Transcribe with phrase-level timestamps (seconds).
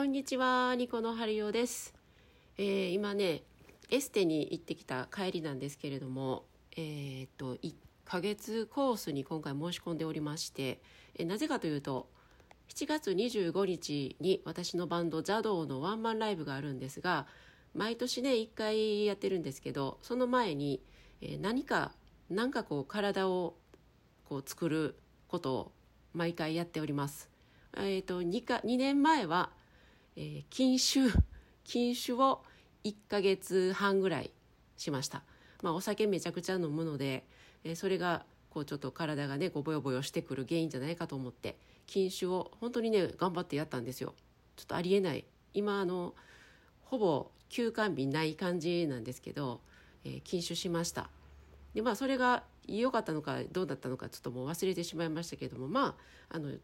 [0.00, 1.92] こんにちは、ニコの春代です。
[2.56, 3.42] えー今ね、
[3.90, 7.74] エステに行ってきた帰りなんですけれども、えーっと、1
[8.06, 10.80] ヶ月コースに今回申し込んでおりまして、
[11.16, 12.08] えーなぜかというと、
[12.70, 17.26] 7月25日に私のバンド邪道のワンマンライブがあるんですが、
[17.74, 20.80] 毎年ね、1回やってるんですけど、その前に、
[21.20, 21.92] え何か、
[22.30, 23.54] なんかこう体を
[24.24, 24.96] こう作る
[25.28, 25.72] ことを
[26.14, 27.28] 毎回やっております。
[27.76, 29.50] えー、と 2, か2年前は、
[30.16, 31.12] えー禁酒
[31.64, 32.42] 禁酒を
[32.84, 34.30] 1ヶ月半ぐらい
[34.76, 35.22] しました、
[35.62, 37.26] まあ、お酒めちゃくちゃ飲むので、
[37.64, 44.14] えーそれがこうちょっと体がねこうボヨボヨしてくる原因じゃないかと思って禁酒を本当にね頑張ってやったんですよ。
[44.56, 45.24] ちょっとありえない。
[45.54, 46.14] 今あの
[46.82, 49.60] ほぼ休館日ない感じなんですけど、
[50.04, 51.10] えー禁酒しました。
[51.74, 55.96] でまあそれが良かったのかどうだったのかちょっともう忘れてしまいましたけどもま
[56.30, 56.56] ああの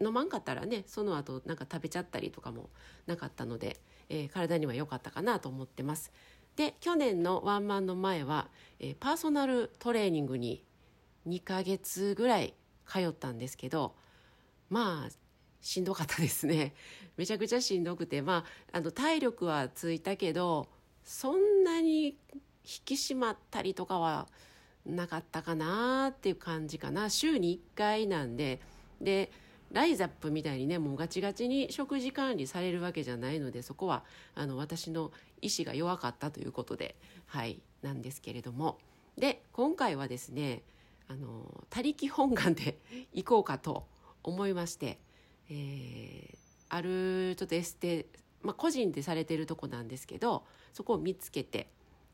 [0.00, 2.70] 飲まんかったらねその後なんか食べちゃったりとかも
[3.06, 3.76] なかったので、
[4.08, 6.12] えー体には良かったかなと思ってます。
[6.56, 10.64] で去年のワンマンの前は、えーパーソナルトレーニングに
[11.26, 12.54] 2ヶ月ぐらい
[12.86, 13.94] 通ったんですけど
[14.68, 15.10] まあ
[15.60, 16.74] しんどかったですね。
[17.16, 20.68] めちゃくちゃしんどくてまああの体力はついたけど
[21.04, 22.16] そんなに引
[22.84, 24.28] き締まったりとかは
[24.84, 27.08] なかったかなっていう感じかな。
[27.08, 28.60] 週に1回なんで。
[29.00, 29.30] で
[29.74, 38.78] ライザップみたいにねもうガチガチに食事管理されるわけじゃないのでそこはあの私の意志が弱かったということではいなんですけれども。
[39.18, 40.62] で今回はですね
[41.06, 42.78] あの他力本願で
[43.12, 43.86] 行こうかと
[44.24, 44.98] 思いまして、
[45.50, 46.44] えー
[46.74, 48.06] あるちょっとエステ、
[48.42, 51.68] まあ、個人でされてるとこなんですけどそこを見つけて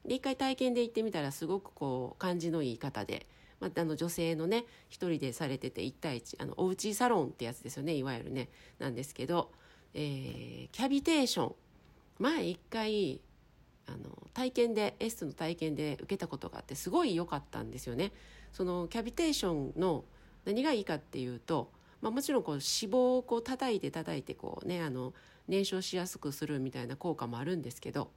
[0.05, 3.27] で一回体験で行ってみたらすごくこう感じのいい方で、
[3.61, 9.51] まあ、あの女性のね一人でされてて1対1あのおうちサロンってやつですよねいわゆるねなんですけど、
[9.95, 11.55] えーキャビテーション
[12.19, 13.21] 前一回
[13.87, 13.99] あの
[14.35, 18.13] 体験でエステの体験で受けたことがあってすごい良かったんですよね。
[18.53, 20.05] そのキャビテーションの
[20.45, 21.71] 何がいいかっていうと、
[22.01, 25.13] まあ、もちろんこう脂肪をこう叩いて叩いてこうねあの
[25.49, 28.11] 燃焼しやすくするみたいな効果もあるんですけど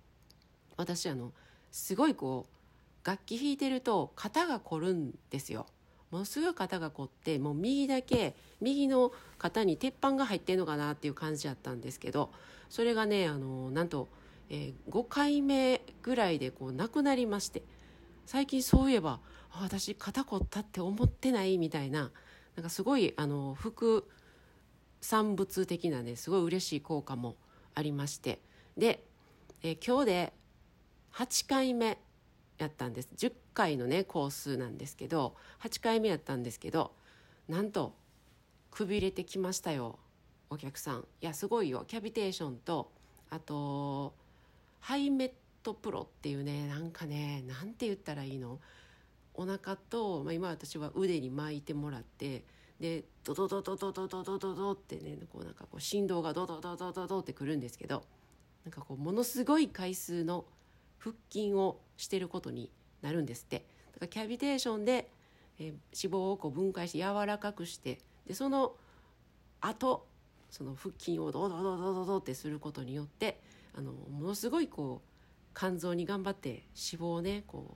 [0.78, 1.34] 私あの
[1.72, 2.56] すごいこう
[3.04, 5.66] 楽器弾いてると肩が凝るんですよ。
[6.14, 12.32] ものすごい肩が凝ってもう右だけ右の肩に鉄板が入ってんのかなっていう感じだったんですけど
[12.70, 14.08] それがねあのなんと、
[14.50, 17.64] えー5回目ぐらいでこうなくなりまして
[18.28, 19.22] 最近そういえば
[19.60, 22.12] 私肩凝ったって思ってないみたいな
[22.56, 24.08] なんかすごいあの副
[25.02, 27.38] 産物的なねすごい嬉しい効果も
[27.74, 28.40] ありまして
[28.78, 29.04] で、
[29.64, 30.34] えー今日で
[31.14, 31.98] 8回目
[32.58, 33.10] やったんです。
[33.18, 36.92] 10回のねコースなんですけど8回目やったんですけど
[37.48, 37.94] なんと
[38.72, 40.00] くびれてきましたよ
[40.50, 41.06] お客さん。
[41.22, 41.86] いやすごいよ。
[41.88, 42.92] キャビテーションと
[43.30, 44.14] あと
[44.80, 45.32] ハイメッ
[45.64, 48.60] トプロっていうねなんかねなんて言ったらいいの？
[49.36, 52.44] お腹と、まあ、今私は腕に巻いてもらって
[52.80, 58.04] でドドドドドドドドドドってねこうなんかこう振動がドドドドドドってくるんですけど
[58.64, 60.46] なんかこうものすごい回数の
[61.04, 62.70] 腹筋をしてることに
[63.02, 63.66] なるんですって。
[63.94, 65.10] だからキャビテーションで、
[65.60, 68.74] えー脂肪をこう分解して柔らかくしてでその
[69.62, 70.06] 後
[70.50, 73.40] その腹筋をドドドドドドってすることによって
[73.76, 77.76] あのものすごいこう肝臓に頑張って脂肪をねこ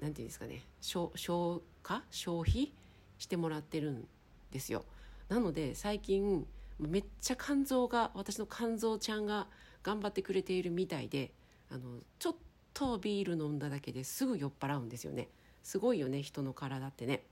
[0.00, 2.02] うなんていうんですかね消消化？
[2.10, 2.72] 消費
[3.18, 4.06] してもらってるん
[4.50, 4.84] ですよ。
[5.28, 6.46] なので最近
[6.78, 9.46] めっちゃ肝臓が私の肝臓ちゃんが
[9.82, 11.30] 頑張ってくれているみたいで
[11.72, 12.36] あのちょっ
[12.74, 15.28] とビール飲んだだけですぐ酔っ払うんですよね
[15.62, 17.22] すごいよね人の体ってね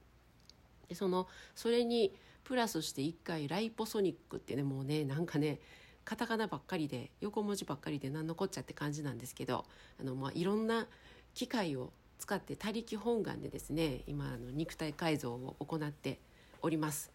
[0.89, 2.15] でそのそれに
[2.45, 5.61] プラスして1回ライポソニックってねもうねなんかね
[6.05, 9.65] カタカナばっかりで横文字ばっかりで何のこっちゃって感じなんですけど
[10.01, 10.87] あの、まあ、いろんな
[11.35, 16.19] 機械を使って他力本願でですね今あの肉体改造を行って
[16.63, 17.11] おります。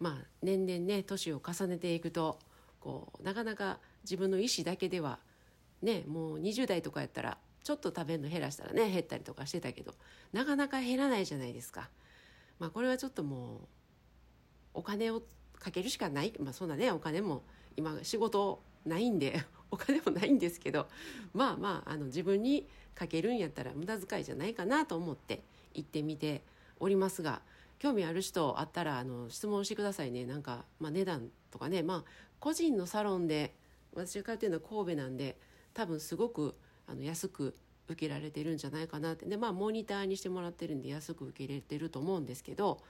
[0.00, 2.38] まあ、年々ね年を重ねていくと
[2.80, 5.18] こうなかなか自分の意思だけでは
[5.82, 9.94] ねもう20代とかやったらちょっと食べるの減らしたらね減ったりとかしてたけど
[10.32, 11.88] なかなか減らないじゃないですか。
[12.58, 13.58] まあ、これはちょっともう
[14.74, 15.22] お金を
[15.58, 17.44] かけるしかない、まあ、そんなねお金も
[17.76, 20.88] 今仕事ないんで お金もないんですけど
[21.34, 25.42] まあまああの自分にかけるんやったら無駄遣いじゃないかなと思って
[25.74, 26.42] 行ってみて
[26.80, 27.42] おりますが
[27.78, 30.24] 興味ある人あったらあの質問してくださいね。
[30.26, 31.82] なんか、まあ、値段とかね。
[31.82, 32.04] まあ
[32.40, 33.54] 個人のサロンで
[33.94, 35.38] 私が通ってるのは神戸なんで
[35.78, 36.56] 多分すごく
[36.88, 37.54] あの安く
[37.86, 39.26] 受けられてるんじゃないかなって。
[39.26, 42.82] でまあモニターにしてもらってるんで安く受け入れてると思うんですけど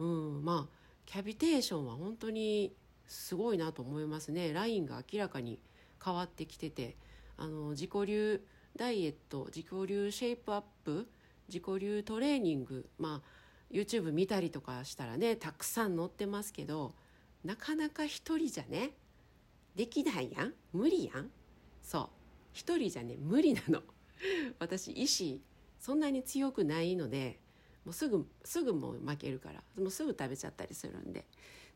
[0.00, 2.74] うんまあキャビテーションは本当に
[3.06, 4.52] すごいなと思いますね。
[4.52, 5.60] ラインが明らかに
[6.04, 6.96] 変わってきてて
[7.36, 8.44] あの自己流
[8.74, 11.08] ダイエット自己流シェイプアップ
[11.46, 13.28] 自己流トレーニングまあ
[13.70, 16.96] YouTube 見たりとかしたらねたくさん載ってますけど
[17.44, 18.90] なかなか一人じゃね
[19.76, 21.30] できないやん無理やん。
[21.82, 22.08] そう。
[22.52, 23.82] 一人じゃね無理なの。
[24.58, 25.40] 私意志
[25.78, 27.38] そんなに強くないので
[27.84, 29.62] もうすぐすぐもう負けるから。
[29.76, 31.24] もうすぐ食べちゃったりするんで。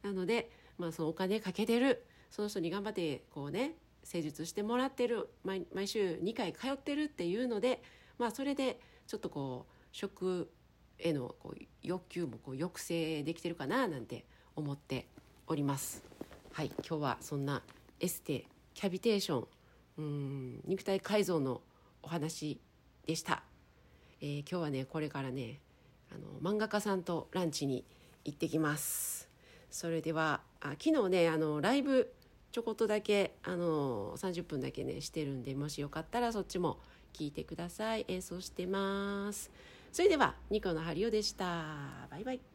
[0.02, 2.04] なので、まあ、そのお金かけてる。
[2.30, 5.28] その人に頑張ってこうね施術してもらってる。
[5.44, 7.82] 毎毎週2回通ってるっていうので、
[8.18, 10.50] まあ、それでちょっとこう食
[10.98, 14.26] へのこう欲求もこう抑制できてるかななんて
[14.56, 15.06] 思って
[15.46, 16.02] おります。
[16.52, 16.66] はい。
[16.86, 17.62] 今日はそんな
[18.00, 19.48] エステキャビテーション
[19.98, 20.60] うん。
[20.64, 21.60] 肉体改造の
[22.02, 22.60] お話
[23.06, 23.42] でした、
[24.20, 25.60] えー、今日はねこれからね
[26.10, 27.84] あの漫画家さんとランチに
[28.24, 29.28] 行ってきます。
[29.70, 32.12] それではあ昨日ねあのライブ
[32.52, 36.78] ちょこっとだけあの30分だけねしてるんでもしよかったらそっちも
[37.14, 38.04] 聞いてください。
[38.08, 39.50] 演奏してます。
[39.92, 41.44] それではニコのハリオでした。
[42.10, 42.51] バイバイ。